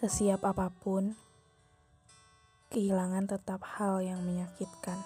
[0.00, 1.12] Sesiap apa pun,
[2.72, 4.96] kehilangan tetap hal yang menyakitkan.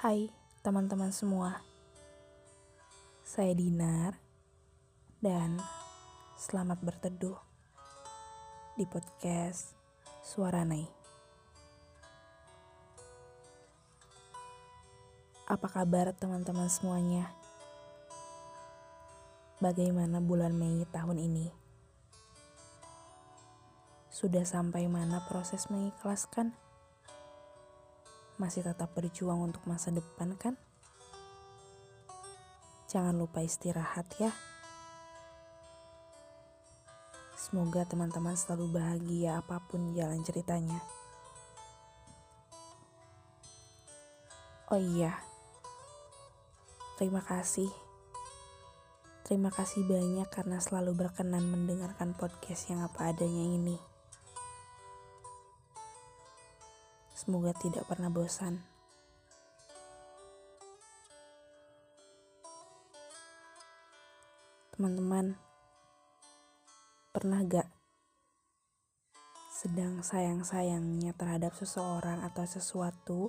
[0.00, 0.32] Hai
[0.64, 1.60] teman-teman semua,
[3.20, 4.16] saya Dinar
[5.20, 5.60] dan
[6.40, 7.36] selamat berteduh
[8.80, 9.76] di podcast
[10.24, 10.88] Suara Nai.
[15.44, 17.28] Apa kabar teman-teman semuanya?
[19.60, 21.57] Bagaimana bulan Mei tahun ini?
[24.18, 26.50] Sudah sampai mana proses mengikhlaskan?
[28.34, 30.58] Masih tetap berjuang untuk masa depan kan?
[32.90, 34.34] Jangan lupa istirahat ya.
[37.38, 40.82] Semoga teman-teman selalu bahagia apa pun jalan ceritanya.
[44.74, 45.14] Oh iya,
[46.98, 47.70] terima kasih
[49.22, 53.97] Terima kasih banyak karena selalu berkenan mendengarkan podcast yang apa adanya ini.
[57.28, 58.56] Semoga tidak pernah bosan.
[64.72, 65.36] Teman-teman,
[67.12, 67.68] pernah gak
[69.52, 73.28] sedang sayang-sayangnya terhadap seseorang atau sesuatu,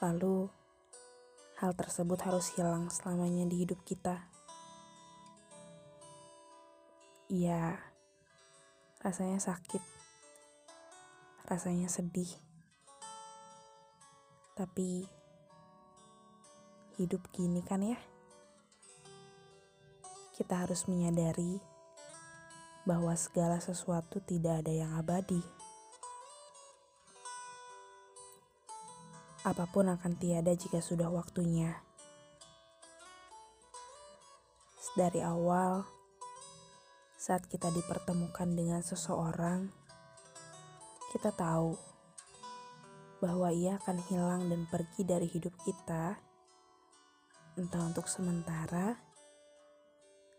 [0.00, 0.48] lalu
[1.60, 4.32] hal tersebut harus hilang selamanya di hidup kita.
[7.28, 7.76] Iya,
[9.04, 9.89] rasanya sakit,
[11.50, 12.30] rasanya sedih,
[14.54, 15.10] tapi
[16.94, 17.98] hidup gini kan ya.
[20.38, 21.58] Kita harus menyadari
[22.86, 25.42] bahwa segala sesuatu tidak ada yang abadi.
[29.40, 31.80] apa pun akan tiada jika sudah waktunya.
[34.98, 35.86] Dari awal,
[37.16, 39.72] saat kita dipertemukan dengan seseorang,
[41.12, 41.76] kita tahu
[43.20, 46.16] bahwa ia akan hilang dan pergi dari hidup kita,
[47.58, 48.96] entah untuk sementara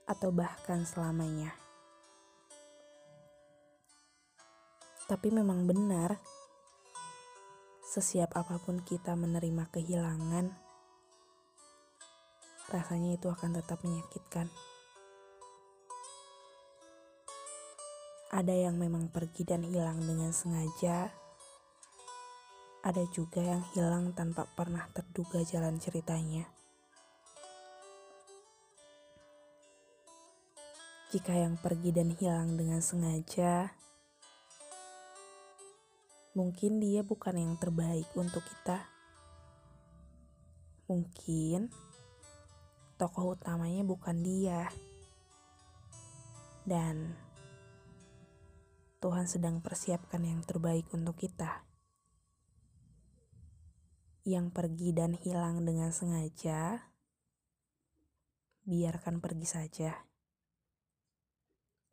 [0.10, 1.54] atau bahkan selamanya.
[5.06, 6.18] Tapi memang benar
[7.92, 10.48] Sesiap apa pun kita menerima kehilangan,
[12.72, 14.48] rasanya itu akan tetap menyakitkan.
[18.32, 21.12] Ada yang memang pergi dan hilang dengan sengaja,
[22.82, 26.48] ada juga yang hilang tanpa pernah terduga jalan ceritanya.
[31.12, 33.76] Jika yang pergi dan hilang dengan sengaja,
[36.32, 38.88] Mungkin dia bukan yang terbaik untuk kita.
[40.88, 41.68] Mungkin
[42.96, 44.72] tokoh utamanya bukan dia.
[46.64, 47.12] Dan
[49.02, 51.66] Tuhan sedang persiapkan yang terbaik untuk kita.
[54.22, 56.86] Yang pergi dan hilang dengan sengaja,
[58.62, 60.06] biarkan pergi saja.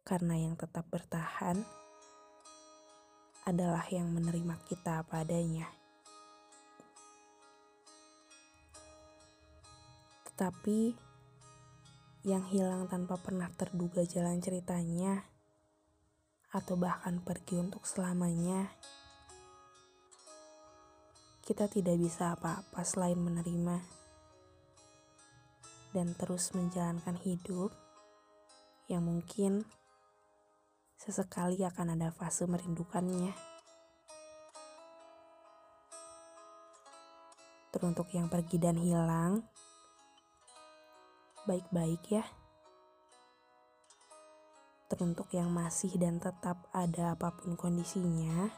[0.05, 1.57] Karena yang tetap bertahan
[3.49, 5.65] adalah yang menerima kita apa adanya.
[10.29, 10.93] Tetapi
[12.29, 15.38] yang hilang tanpa pernah terduga jalan ceritanya,
[16.48, 18.72] atau bahkan pergi untuk selamanya,
[21.44, 23.81] kita tidak bisa apa-apa selain menerima
[25.97, 27.72] dan terus menjalankan hidup
[28.88, 29.64] yang mungkin
[31.00, 33.32] sesekali akan ada fase merindukannya.
[37.72, 39.44] Teruntuk yang pergi dan hilang,
[41.44, 42.38] baik-baik ya.
[44.88, 48.49] Teruntuk yang masih dan tetap ada apa pun kondisinya,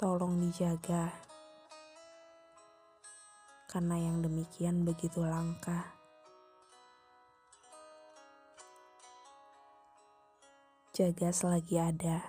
[0.00, 1.12] tolong dijaga.
[3.68, 5.92] Karena yang demikian begitu langka.
[10.96, 12.24] Jaga selagi ada.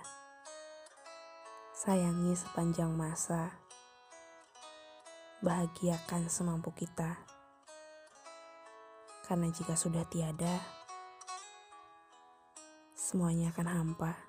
[1.72, 3.56] Sayangi sepanjang masa.
[5.40, 7.16] Bahagiakan semampu kita.
[9.24, 10.77] Karena jika sudah tiada,
[13.08, 14.27] semuanya akan hampa.